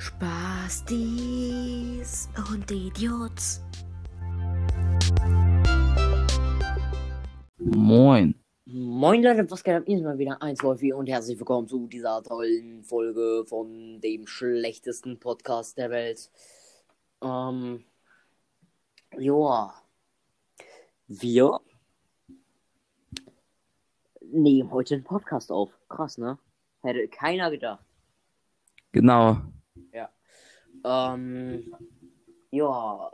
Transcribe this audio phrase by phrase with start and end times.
[0.00, 0.96] Spastis
[2.50, 3.62] und Idiots.
[7.58, 8.34] Moin.
[8.64, 9.82] Moin Leute, was geht ab?
[9.84, 14.26] Hier ist mal wieder 1 Wolfi und herzlich willkommen zu dieser tollen Folge von dem
[14.26, 16.30] schlechtesten Podcast der Welt.
[17.22, 17.84] Ähm,
[19.18, 19.74] joa.
[21.08, 21.60] Wir
[24.22, 25.78] nehmen heute einen Podcast auf.
[25.90, 26.38] Krass, ne?
[26.80, 27.84] Hätte keiner gedacht.
[28.92, 29.42] Genau.
[30.84, 31.72] Ähm,
[32.50, 33.10] ja,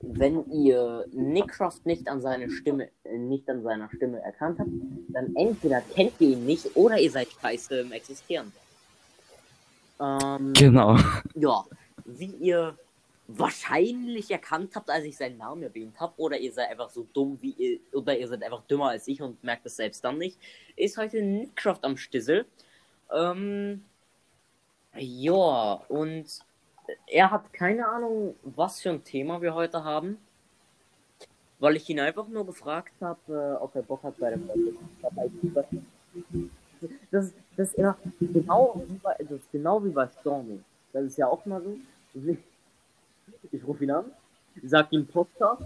[0.00, 4.70] wenn ihr Nickcroft nicht an seine Stimme, äh, nicht an seiner Stimme erkannt habt,
[5.08, 8.52] dann entweder kennt ihr ihn nicht oder ihr seid scheiße im Existieren.
[10.00, 10.96] Ähm, Genau.
[11.34, 11.64] ja,
[12.04, 12.76] wie ihr
[13.26, 17.36] wahrscheinlich erkannt habt, als ich seinen Namen erwähnt habe, oder ihr seid einfach so dumm
[17.42, 20.38] wie ihr, oder ihr seid einfach dümmer als ich und merkt es selbst dann nicht,
[20.76, 22.46] ist heute Nickcroft am Stissel.
[23.12, 23.84] Ähm,
[24.98, 26.26] ja, und
[27.06, 30.18] er hat keine Ahnung, was für ein Thema wir heute haben,
[31.58, 34.74] weil ich ihn einfach nur gefragt habe, äh, ob er Bock hat bei der Folge.
[37.10, 37.76] Das, das ist
[38.20, 40.60] genau wie bei, das ist genau wie bei Stormy.
[40.92, 41.76] Das ist ja auch mal so.
[43.50, 44.06] Ich rufe ihn an,
[44.62, 45.62] sag ihm Podcast.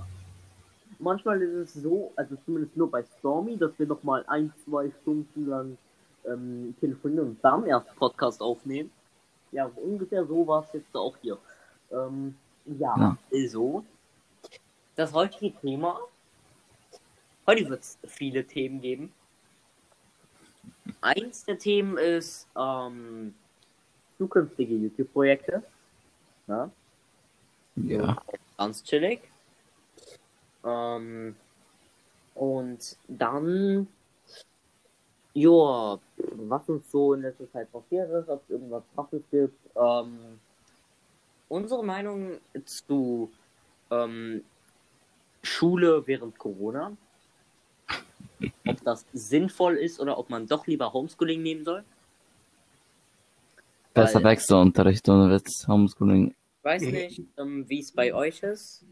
[0.99, 4.91] Manchmal ist es so, also zumindest nur bei Stormy, dass wir noch mal ein, zwei
[5.03, 5.77] Stunden lang
[6.27, 8.91] ähm, telefonieren und dann erst Podcast aufnehmen.
[9.53, 11.39] Ja, ungefähr so war es jetzt auch hier.
[11.91, 13.85] Ähm, ja, also,
[14.97, 16.01] das heutige Thema.
[17.47, 19.13] Heute wird es viele Themen geben.
[21.01, 23.35] Eins der Themen ist ähm,
[24.19, 25.63] zukünftige YouTube-Projekte.
[26.47, 26.71] Ja,
[27.77, 28.23] Ja.
[28.57, 29.21] ganz chillig.
[30.65, 31.35] Ähm,
[32.35, 33.89] und dann,
[35.35, 39.59] ja, was uns so in letzter Zeit passiert ist, ob es irgendwas krasses gibt.
[39.77, 40.41] Ähm,
[41.49, 43.31] unsere Meinung zu
[43.91, 44.43] ähm,
[45.43, 46.97] Schule während Corona.
[48.67, 51.85] Ob das sinnvoll ist oder ob man doch lieber Homeschooling nehmen soll.
[53.95, 56.35] Besser Wechselunterricht und Witz Homeschooling.
[56.63, 58.85] weiß nicht, ähm, wie es bei euch ist,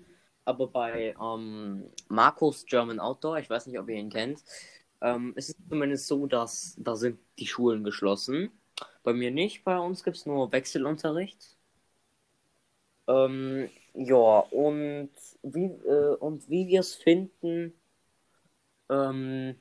[0.45, 4.43] aber bei ähm, Markus German Outdoor, ich weiß nicht, ob ihr ihn kennt,
[5.01, 8.51] ähm, ist es zumindest so, dass da sind die Schulen geschlossen.
[9.03, 11.57] Bei mir nicht, bei uns gibt es nur Wechselunterricht.
[13.09, 15.11] Ähm, ja, und
[15.43, 17.73] wie, äh, und wie wir es finden,
[18.89, 19.57] ähm,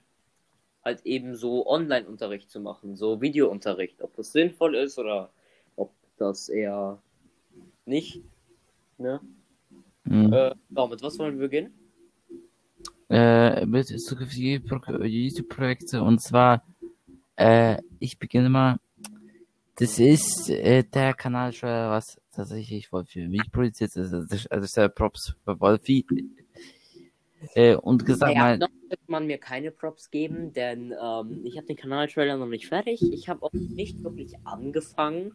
[0.83, 5.31] halt eben so Online-Unterricht zu machen, so Videounterricht, ob das sinnvoll ist oder
[5.75, 7.01] ob das eher
[7.85, 8.23] nicht.
[8.97, 9.21] Ne?
[10.03, 10.33] Mhm.
[10.33, 11.78] Äh, ja, mit was wollen wir beginnen?
[13.09, 16.63] Äh, mit zukünftige Pro- YouTube-Projekte und zwar,
[17.35, 18.77] äh, ich beginne mal.
[19.77, 24.13] Das ist äh, der Kanal, was tatsächlich wohl für mich produziert ist.
[24.13, 26.05] Also, das also der Props für Wolfi.
[27.55, 31.57] Äh, und gesagt Naja, mal, noch wird man mir keine Props geben, denn ähm, ich
[31.57, 33.01] habe den Kanaltrailer noch nicht fertig.
[33.01, 35.33] Ich habe auch nicht wirklich angefangen.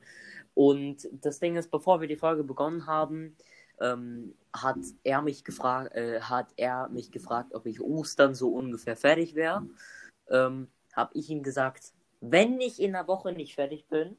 [0.52, 3.34] Und das Ding ist, bevor wir die Folge begonnen haben,
[3.80, 8.96] ähm, hat er mich gefragt, äh, hat er mich gefragt, ob ich Ostern so ungefähr
[8.96, 9.66] fertig wäre.
[10.28, 14.16] Ähm, habe ich ihm gesagt, wenn ich in der Woche nicht fertig bin,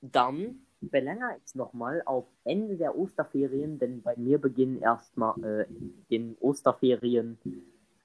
[0.00, 5.66] dann verlängere ich es nochmal auf Ende der Osterferien, denn bei mir beginnen erstmal äh,
[6.10, 7.38] den Osterferien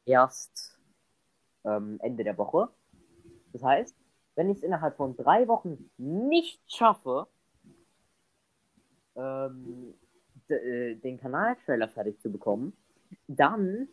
[0.06, 0.80] erst
[1.64, 2.70] ähm, Ende der Woche.
[3.54, 3.96] Das heißt,
[4.36, 7.28] wenn ich es innerhalb von drei Wochen nicht schaffe,
[9.16, 9.94] ähm,
[10.48, 12.74] äh, den Kanaltrailer fertig zu bekommen,
[13.28, 13.88] dann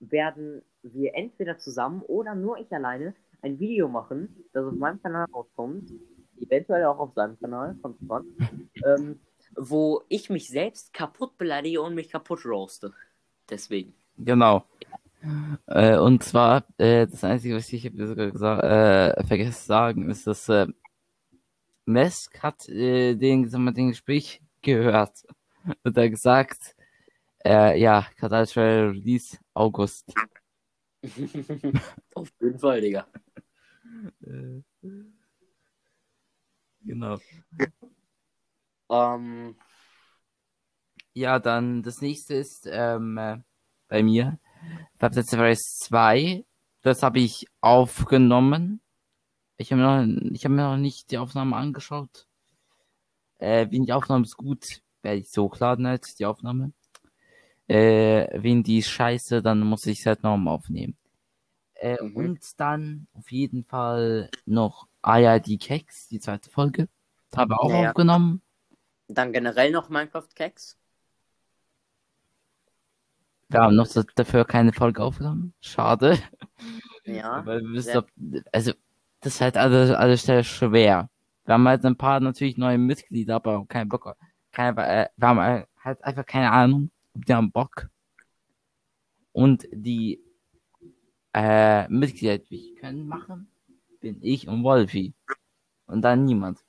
[0.00, 5.26] werden wir entweder zusammen oder nur ich alleine ein Video machen, das auf meinem Kanal
[5.32, 5.92] rauskommt,
[6.40, 7.98] eventuell auch auf seinem Kanal, kommt
[8.84, 9.20] ähm,
[9.56, 12.92] wo ich mich selbst kaputt beleidige und mich kaputt roaste.
[13.50, 13.94] Deswegen.
[14.18, 14.64] Genau.
[15.66, 20.26] Äh, und zwar, äh, das Einzige, was ich sogar gesagt, äh, vergessen zu sagen, ist,
[20.26, 20.66] dass äh,
[21.88, 25.24] Mesk hat äh, den, den Gespräch gehört
[25.82, 26.76] und er gesagt,
[27.44, 30.12] äh, ja, Kanaltrail Release August.
[32.14, 33.06] auf jeden Fall, Digga.
[34.22, 34.62] Äh,
[36.84, 37.18] genau.
[38.90, 39.56] Ähm,
[41.18, 43.38] Ja, dann das nächste ist ähm, äh,
[43.88, 44.38] bei mir
[45.00, 46.44] Freddy's 2.
[46.82, 48.80] Das habe ich aufgenommen.
[49.58, 52.26] Ich habe mir noch, ich habe mir noch nicht die Aufnahme angeschaut.
[53.38, 56.72] Äh, wenn die Aufnahme ist gut, werde ich es hochladen halt, die Aufnahme.
[57.68, 60.96] Äh, wenn die ist scheiße, dann muss ich es halt nochmal aufnehmen.
[61.74, 62.16] Äh, Mhm.
[62.16, 66.88] Und dann auf jeden Fall noch IID Keks, die zweite Folge.
[67.36, 67.88] Haben wir auch Ja, ja.
[67.90, 68.42] aufgenommen.
[69.08, 70.76] Dann generell noch Minecraft-Keks.
[73.50, 75.54] Wir haben noch so- dafür keine Folge aufgenommen.
[75.60, 76.18] Schade.
[77.04, 77.44] Ja.
[77.46, 78.08] Weil wir wissen, ob,
[78.52, 78.72] also,
[79.20, 81.10] das ist halt alles, alles sehr schwer.
[81.44, 84.16] Wir haben halt ein paar natürlich neue Mitglieder, aber keinen Bock.
[84.52, 87.88] Keine, äh, wir haben äh, halt einfach keine Ahnung, ob die haben Bock.
[89.32, 90.20] Und die
[91.34, 93.50] äh, Mitglieder, die wir können machen,
[94.00, 95.14] bin ich und Wolfi.
[95.86, 96.64] Und dann niemand.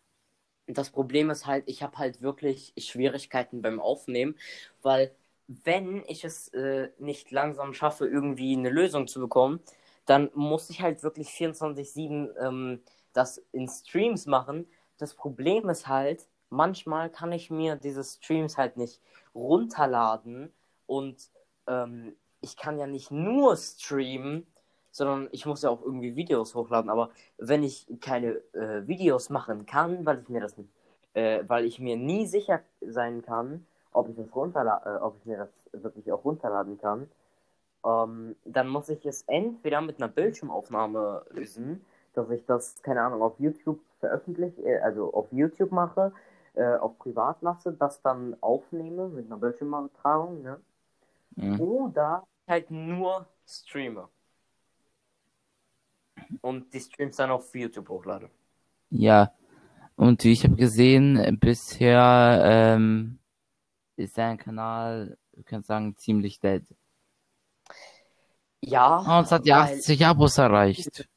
[0.68, 4.36] Das Problem ist halt, ich habe halt wirklich Schwierigkeiten beim Aufnehmen,
[4.81, 5.12] weil
[5.48, 9.60] wenn ich es äh, nicht langsam schaffe, irgendwie eine Lösung zu bekommen,
[10.09, 12.81] dann muss ich halt wirklich 24-7 ähm,
[13.13, 14.65] das in Streams machen.
[14.97, 19.01] Das Problem ist halt, manchmal kann ich mir diese Streams halt nicht
[19.35, 20.51] runterladen
[20.88, 21.29] und
[21.67, 24.47] ähm, ich kann ja nicht nur streamen,
[24.89, 26.89] sondern ich muss ja auch irgendwie Videos hochladen.
[26.89, 30.71] Aber wenn ich keine äh, Videos machen kann, weil ich mir das nicht,
[31.13, 35.38] äh, weil ich mir nie sicher sein kann, ob ich das äh, ob ich mir
[35.38, 37.11] das wirklich auch runterladen kann,
[37.86, 43.22] ähm, dann muss ich es entweder mit einer Bildschirmaufnahme lösen, dass ich das, keine Ahnung,
[43.22, 46.12] auf YouTube veröffentliche, äh, also auf YouTube mache,
[46.56, 50.60] äh, auf privat lasse, das dann aufnehme mit einer Bildschirmübertragung, ne?
[51.36, 51.60] Mhm.
[51.62, 54.10] Oder halt nur streame.
[56.42, 58.30] Und die Streams dann auf YouTube hochlade.
[58.90, 59.34] Ja.
[59.96, 63.20] Und wie ich habe gesehen, bisher ähm,
[63.96, 66.64] ist sein Kanal, wir können sagen, ziemlich dead.
[68.61, 69.03] Ja.
[69.07, 71.07] Oh, uns hat die weil- 80 Abos erreicht.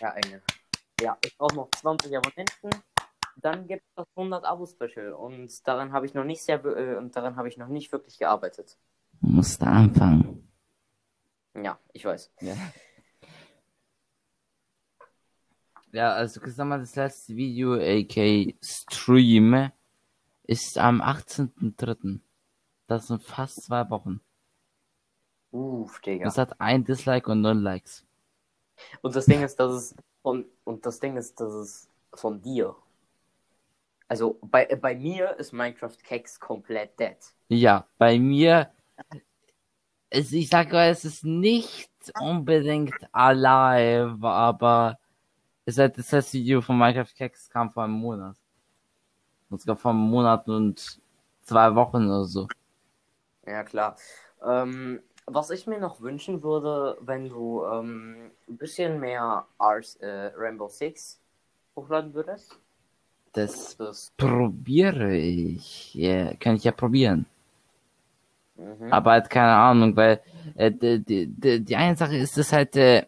[0.00, 0.42] Ja, eine.
[1.00, 2.70] Ja, ich brauche noch 20 Abonnenten.
[3.36, 5.12] Dann gibt es das 100 Abo-Special.
[5.12, 8.18] Und daran habe ich noch nicht sehr, äh, und daran habe ich noch nicht wirklich
[8.18, 8.76] gearbeitet.
[9.20, 10.48] Musste anfangen.
[11.54, 12.32] Ja, ich weiß.
[12.40, 12.54] Ja.
[15.92, 19.70] Ja, also sag mal, das letzte Video, aka Stream,
[20.44, 22.20] ist am 18.03.
[22.86, 24.20] Das sind fast zwei Wochen.
[25.50, 26.24] Uff, Digga.
[26.24, 28.04] Das hat ein Dislike und null Likes.
[29.02, 32.76] Und das Ding ist, dass es von, und das Ding ist, dass es von dir.
[34.08, 37.16] Also bei, bei mir ist Minecraft Kex komplett dead.
[37.48, 38.70] Ja, bei mir,
[40.10, 41.90] es, ich sage mal, es ist nicht
[42.20, 44.98] unbedingt alive, aber
[45.64, 48.36] es hat das letzte Video von Minecraft Kex kam vor einem Monat.
[49.50, 51.00] Und sogar vor einem Monat und
[51.42, 52.48] zwei Wochen oder so.
[53.46, 53.96] Ja, klar.
[54.46, 60.32] Ähm, was ich mir noch wünschen würde, wenn du ähm, ein bisschen mehr Ars, äh,
[60.36, 61.20] Rainbow Six
[61.76, 62.58] hochladen würdest.
[63.32, 65.94] Das Das, probiere ich.
[65.94, 67.26] Ja, kann ich ja probieren.
[68.56, 68.92] mhm.
[68.92, 70.20] Aber halt keine Ahnung, weil
[70.54, 73.06] äh, die, die, die, eine Sache ist es halt, äh,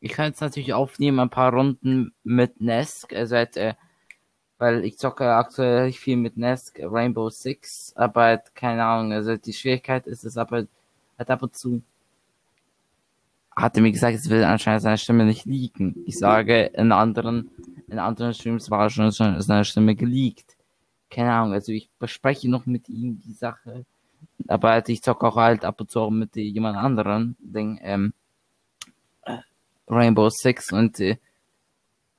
[0.00, 3.74] ich kann jetzt natürlich aufnehmen, ein paar Runden mit Nesk, also halt, äh,
[4.58, 9.52] weil ich zocke aktuell viel mit Nesk, Rainbow Six, aber halt keine Ahnung, also die
[9.52, 10.68] Schwierigkeit ist es aber halt
[11.26, 11.82] ab und zu
[13.56, 15.96] hat er mir gesagt, es will anscheinend seine Stimme nicht leaken.
[16.06, 17.50] Ich sage, in anderen,
[17.88, 20.56] in anderen Streams war schon seine Stimme geleakt.
[21.10, 23.84] Keine Ahnung, also ich bespreche noch mit ihm die Sache
[24.46, 28.12] aber halt, ich zocke auch halt ab und zu auch mit jemand anderen, Ding, ähm,
[29.24, 29.38] äh,
[29.88, 31.18] Rainbow Six und äh,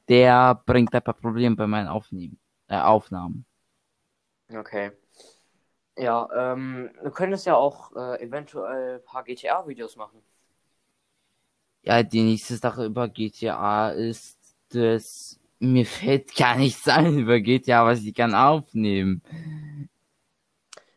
[0.08, 2.38] der bringt ein paar Probleme bei meinen Aufnehmen,
[2.68, 3.46] äh, Aufnahmen.
[4.54, 4.92] Okay.
[6.00, 10.24] Ja, ähm, du könntest ja auch äh, eventuell ein paar GTA-Videos machen.
[11.84, 14.38] Ja, die nächste Sache über GTA ist,
[14.70, 19.22] dass mir fällt gar nichts ein über GTA, was ich kann aufnehmen.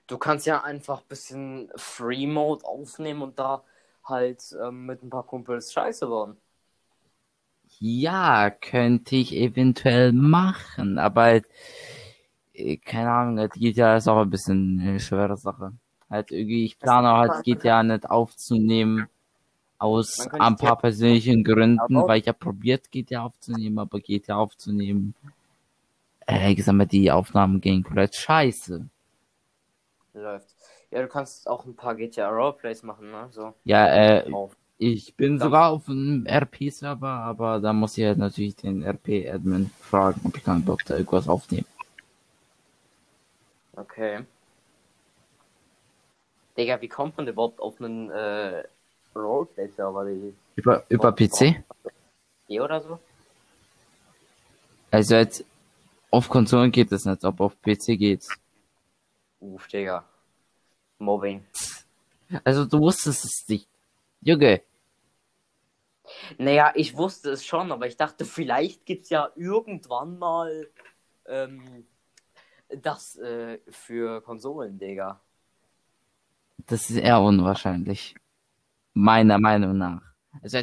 [0.07, 3.65] Du kannst ja einfach ein bisschen Free Mode aufnehmen und da
[4.05, 6.37] halt ähm, mit ein paar Kumpels Scheiße bauen.
[7.81, 11.43] Ja, könnte ich eventuell machen, aber
[12.85, 15.73] keine Ahnung, halt GTA ist auch ein bisschen eine schwere Sache.
[16.11, 19.09] Halt irgendwie, ich plane auch halt GTA nicht aufzunehmen
[19.79, 25.15] aus ein paar persönlichen Gründen, weil ich habe probiert GTA aufzunehmen, aber GTA aufzunehmen,
[26.27, 28.87] äh, ich sag mal, die Aufnahmen gingen komplett scheiße.
[30.15, 30.55] Läuft.
[30.91, 33.29] Ja, du kannst auch ein paar GTA Roleplays machen, ne?
[33.31, 33.55] So.
[33.65, 34.55] Ja, äh, Auf.
[34.77, 39.71] ich bin Dann- sogar auf einem RP-Server, aber da muss ich halt natürlich den RP-Admin
[39.81, 41.67] fragen, ob ich kann Bock da irgendwas aufnehmen.
[43.75, 44.25] Okay.
[46.57, 48.65] Digga, wie kommt man überhaupt auf einen äh,
[49.15, 50.05] Roleplay-Server?
[50.05, 51.65] Die Über, über PC?
[52.49, 52.99] die oder so?
[54.91, 55.45] Also jetzt
[56.11, 58.29] auf Konsolen geht es nicht, aber auf PC geht's.
[59.41, 60.05] Uff, Digga.
[60.99, 61.45] Mobbing.
[62.45, 63.69] Also du wusstest es nicht.
[64.21, 64.61] Junge,
[66.39, 70.69] Naja, ich wusste es schon, aber ich dachte, vielleicht gibt es ja irgendwann mal
[71.27, 71.87] ähm,
[72.77, 75.21] das äh, für Konsolen, Digga.
[76.67, 78.15] Das ist eher unwahrscheinlich.
[78.95, 80.03] Meiner Meinung nach.
[80.43, 80.61] Also,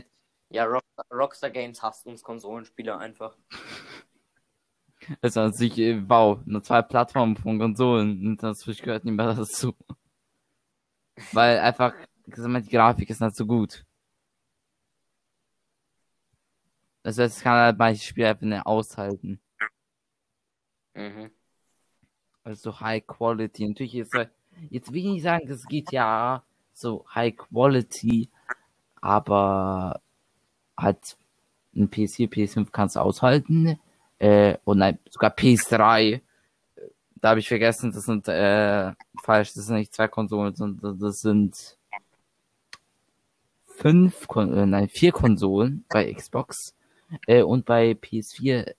[0.50, 3.38] Ja, Rockstar, Rockstar Games hasst uns Konsolenspieler einfach.
[5.22, 9.74] also an sich, wow, nur zwei Plattformen von Konsolen und das gehört nicht mehr dazu.
[11.32, 11.94] Weil einfach,
[12.28, 13.86] sag mal, die Grafik ist nicht so gut.
[17.04, 19.42] Also es kann halt manche Spiele einfach nicht aushalten.
[20.96, 21.38] Mhm.
[22.43, 23.67] Also High Quality.
[23.67, 24.27] Natürlich äh,
[24.69, 26.43] jetzt will ich nicht sagen, das geht ja
[26.74, 28.29] so High Quality,
[29.01, 30.01] aber
[30.77, 31.17] halt
[31.75, 33.79] ein PS4, PS5 kannst du aushalten.
[34.17, 36.22] Äh, und nein, sogar PS3.
[37.22, 41.22] Da habe ich vergessen, das sind äh, falsch, das sind nicht zwei Konsolen, sondern das
[41.22, 41.77] sind
[43.65, 46.75] fünf, Kon äh, nein, vier Konsolen bei Xbox
[47.27, 48.74] äh, und bei PS4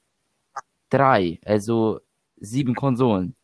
[0.89, 2.01] drei, also
[2.39, 3.35] sieben Konsolen.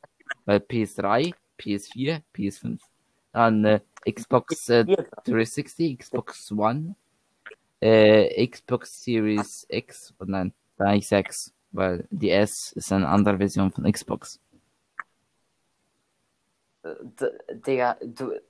[0.45, 2.81] Bei PS3, PS4, PS5.
[3.33, 3.81] Dann äh,
[4.11, 6.95] Xbox äh, 360, Xbox One,
[7.81, 13.39] äh, Xbox Series X und nein, da eigentlich 6, weil die S ist eine andere
[13.39, 14.41] Version von Xbox.
[16.83, 18.41] Äh, d- Der, du, äh,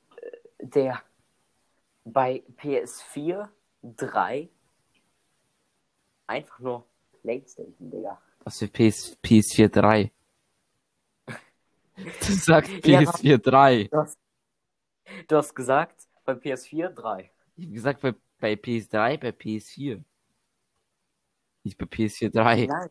[0.61, 1.03] der
[2.05, 3.49] bei PS4
[3.83, 4.49] 3
[6.29, 6.85] einfach nur
[7.23, 8.21] PlayStation, Digga.
[8.45, 10.13] Was für PS, PS4 3?
[11.97, 13.85] Du sagst Ja, PS4 3.
[13.85, 14.19] Du hast,
[15.29, 17.31] du hast gesagt, bei PS4 3.
[17.57, 20.03] Ich hab gesagt bei, bei PS3, bei PS4.
[21.65, 22.67] Nicht bei PS4 3.
[22.67, 22.91] Nein.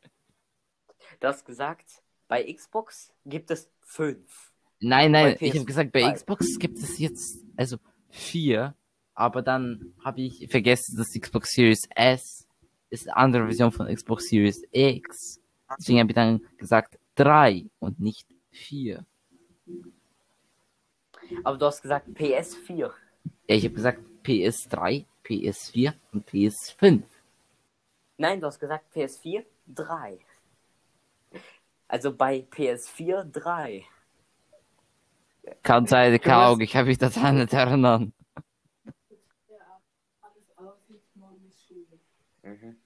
[1.19, 4.51] Du hast gesagt, bei Xbox gibt es 5.
[4.79, 6.13] Nein, nein, ich habe gesagt, bei PS3.
[6.13, 7.77] Xbox gibt es jetzt also
[8.09, 8.75] vier,
[9.13, 12.47] aber dann habe ich vergessen, dass Xbox Series S
[12.89, 15.41] ist eine andere Version von Xbox Series X.
[15.77, 19.05] Deswegen habe ich dann gesagt drei und nicht vier.
[21.43, 22.91] Aber du hast gesagt PS4.
[23.47, 27.03] Ja, ich habe gesagt PS3, PS4 und PS5.
[28.17, 30.19] Nein, du hast gesagt PS4 3.
[31.87, 33.85] Also bei PS4 3.
[35.61, 38.13] Kann sein, Ahnung, ich habe mich daran nicht erinnern.
[42.41, 42.77] Mhm.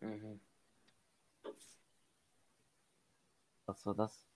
[0.00, 0.40] Mhm.
[3.70, 4.26] Was war das?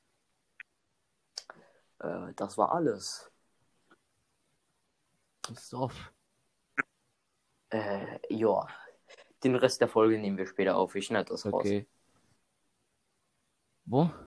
[1.98, 3.28] Äh, das war alles.
[5.58, 6.12] Stoff.
[7.70, 8.68] Äh, ja.
[9.42, 10.94] Den Rest der Folge nehmen wir später auf.
[10.94, 11.54] Ich schneide das raus.
[11.54, 11.84] Okay.
[13.86, 14.08] Wo?